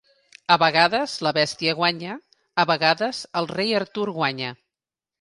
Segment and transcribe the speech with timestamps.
[0.53, 2.17] A vegades la bèstia guanya,
[2.65, 4.61] a vegades el rei Artur guanya.